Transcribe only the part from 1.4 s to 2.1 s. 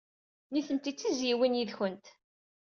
yid-went.